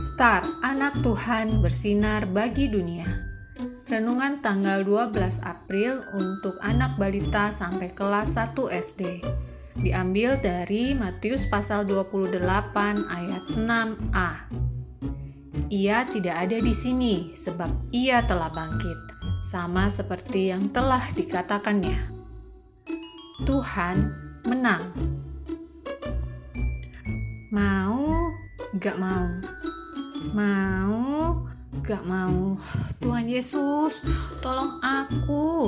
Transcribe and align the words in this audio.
Star, 0.00 0.46
anak 0.64 1.04
Tuhan 1.04 1.60
bersinar 1.60 2.24
bagi 2.24 2.70
dunia. 2.70 3.04
Renungan 3.90 4.40
tanggal 4.40 4.80
12 4.86 5.44
April 5.44 6.00
untuk 6.16 6.56
anak 6.64 6.96
balita 6.96 7.52
sampai 7.52 7.92
kelas 7.92 8.40
1 8.40 8.56
SD. 8.72 9.20
Diambil 9.82 10.40
dari 10.40 10.96
Matius 10.96 11.44
pasal 11.50 11.84
28 11.84 12.40
ayat 13.04 13.44
6a. 13.52 14.30
Ia 15.68 15.98
tidak 16.08 16.36
ada 16.40 16.58
di 16.62 16.72
sini 16.72 17.36
sebab 17.36 17.92
ia 17.92 18.24
telah 18.24 18.48
bangkit, 18.48 18.98
sama 19.44 19.92
seperti 19.92 20.54
yang 20.54 20.72
telah 20.72 21.04
dikatakannya. 21.12 22.08
Tuhan 23.44 23.96
menang. 24.48 24.88
Mau, 27.52 28.32
gak 28.80 28.96
mau. 28.96 29.28
Mau, 30.30 31.42
gak 31.82 32.06
mau. 32.06 32.54
Tuhan 33.02 33.26
Yesus, 33.26 34.06
tolong 34.38 34.78
aku. 34.78 35.66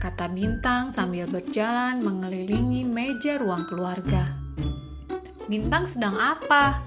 Kata 0.00 0.32
Bintang 0.32 0.96
sambil 0.96 1.28
berjalan 1.28 2.00
mengelilingi 2.00 2.88
meja 2.88 3.36
ruang 3.36 3.68
keluarga. 3.68 4.32
Bintang 5.44 5.84
sedang 5.84 6.16
apa? 6.16 6.80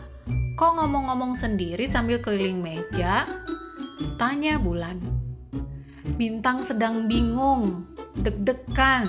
Kok 0.57 0.81
ngomong-ngomong 0.81 1.37
sendiri 1.37 1.85
sambil 1.85 2.17
keliling 2.17 2.57
meja? 2.57 3.29
Tanya 4.17 4.57
Bulan. 4.57 4.97
Bintang 6.17 6.65
sedang 6.65 7.05
bingung, 7.05 7.85
deg-degan, 8.17 9.05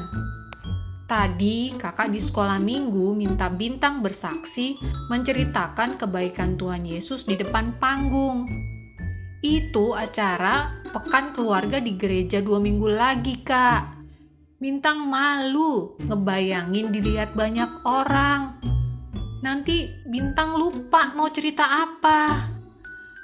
Tadi 1.09 1.73
kakak 1.73 2.13
di 2.13 2.21
sekolah 2.21 2.61
minggu 2.61 3.17
minta 3.17 3.49
bintang 3.49 4.05
bersaksi 4.05 4.77
menceritakan 5.09 5.97
kebaikan 5.97 6.61
Tuhan 6.61 6.85
Yesus 6.85 7.25
di 7.25 7.33
depan 7.33 7.81
panggung. 7.81 8.45
Itu 9.41 9.97
acara 9.97 10.85
pekan 10.93 11.33
keluarga 11.33 11.81
di 11.81 11.97
gereja 11.97 12.45
dua 12.45 12.61
minggu 12.61 12.93
lagi 12.93 13.41
kak. 13.41 14.05
Bintang 14.61 15.09
malu 15.09 15.97
ngebayangin 15.97 16.93
dilihat 16.93 17.33
banyak 17.33 17.89
orang. 17.89 18.61
Nanti 19.41 19.89
bintang 20.05 20.61
lupa 20.61 21.17
mau 21.17 21.33
cerita 21.33 21.89
apa. 21.89 22.53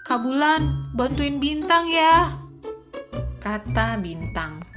Kabulan 0.09 0.94
bantuin 0.97 1.37
bintang 1.37 1.84
ya. 1.92 2.33
Kata 3.44 4.00
bintang. 4.00 4.73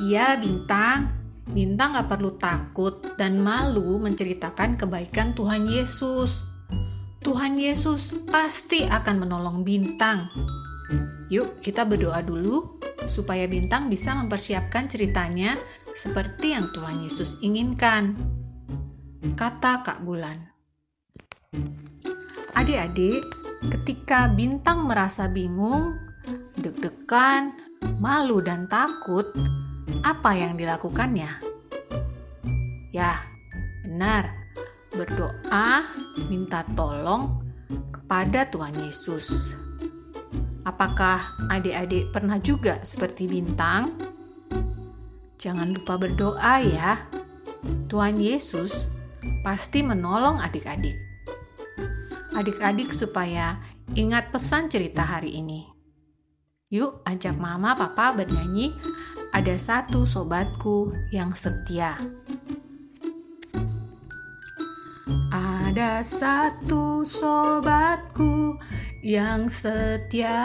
Iya, 0.00 0.40
Bintang. 0.40 1.12
Bintang 1.44 1.92
gak 1.92 2.08
perlu 2.08 2.40
takut 2.40 3.04
dan 3.20 3.36
malu 3.36 4.00
menceritakan 4.00 4.80
kebaikan 4.80 5.36
Tuhan 5.36 5.68
Yesus. 5.68 6.40
Tuhan 7.20 7.60
Yesus 7.60 8.24
pasti 8.24 8.88
akan 8.88 9.28
menolong 9.28 9.60
Bintang. 9.60 10.24
Yuk, 11.28 11.60
kita 11.60 11.84
berdoa 11.84 12.24
dulu 12.24 12.80
supaya 13.04 13.44
Bintang 13.44 13.92
bisa 13.92 14.16
mempersiapkan 14.16 14.88
ceritanya 14.88 15.60
seperti 15.92 16.56
yang 16.56 16.72
Tuhan 16.72 17.04
Yesus 17.04 17.44
inginkan. 17.44 18.16
Kata 19.36 19.84
Kak 19.84 20.00
Bulan. 20.00 20.48
Adik-adik, 22.56 23.20
ketika 23.68 24.32
Bintang 24.32 24.88
merasa 24.88 25.28
bingung, 25.28 25.92
deg-degan, 26.56 27.52
malu, 28.00 28.40
dan 28.40 28.64
takut, 28.64 29.28
apa 30.00 30.36
yang 30.36 30.56
dilakukannya? 30.56 31.30
Ya, 32.90 33.22
benar. 33.86 34.30
Berdoa 34.90 35.86
minta 36.26 36.66
tolong 36.74 37.40
kepada 37.94 38.48
Tuhan 38.50 38.74
Yesus. 38.74 39.54
Apakah 40.66 41.22
adik-adik 41.48 42.10
pernah 42.10 42.36
juga 42.42 42.82
seperti 42.82 43.30
bintang? 43.30 43.94
Jangan 45.40 45.72
lupa 45.72 45.96
berdoa 45.96 46.60
ya. 46.60 47.00
Tuhan 47.88 48.20
Yesus 48.20 48.90
pasti 49.40 49.80
menolong 49.80 50.42
adik-adik. 50.42 50.96
Adik-adik 52.36 52.92
supaya 52.92 53.56
ingat 53.96 54.28
pesan 54.28 54.68
cerita 54.68 55.06
hari 55.06 55.40
ini. 55.40 55.66
Yuk 56.70 57.02
ajak 57.02 57.34
mama 57.34 57.74
papa 57.74 58.14
bernyanyi 58.14 58.70
ada 59.30 59.54
satu 59.54 60.02
sobatku 60.02 60.90
yang 61.14 61.30
setia. 61.30 61.94
Ada 65.30 66.02
satu 66.02 67.06
sobatku 67.06 68.58
yang 69.06 69.46
setia, 69.46 70.42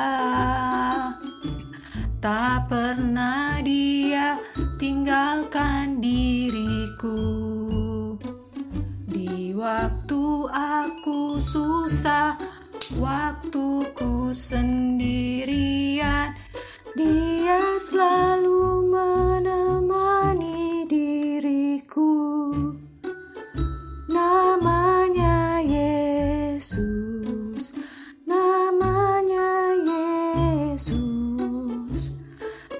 tak 2.22 2.70
pernah 2.70 3.58
dia 3.66 4.38
tinggalkan 4.78 5.98
diriku. 5.98 7.18
Di 9.10 9.50
waktu 9.58 10.24
aku 10.54 11.42
susah, 11.42 12.38
waktuku 13.02 14.30
sendirian, 14.30 16.38
dia 16.94 17.82
selalu 17.82 18.35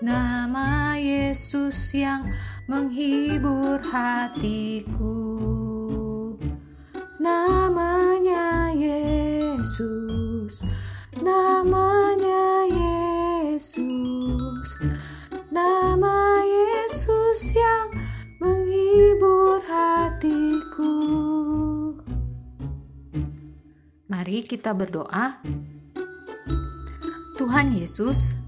nama 0.06 0.94
Yesus 1.02 1.98
yang 1.98 2.30
menghibur 2.70 3.82
hatiku. 3.82 5.18
Namanya 7.18 8.70
Yesus, 8.70 10.62
namanya 11.26 12.70
Yesus, 12.70 14.78
nama 15.50 16.46
Yesus 16.46 17.58
yang 17.58 17.90
menghibur 18.38 19.58
hatiku. 19.66 20.94
Mari 24.06 24.46
kita 24.46 24.78
berdoa. 24.78 25.42
Tuhan 27.42 27.74
Yesus, 27.74 28.45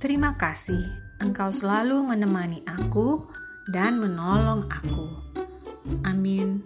terima 0.00 0.34
kasih 0.40 0.80
Engkau 1.20 1.52
selalu 1.52 2.00
menemani 2.00 2.64
aku 2.64 3.28
dan 3.68 4.00
menolong 4.00 4.64
aku. 4.72 5.06
Amin. 6.08 6.64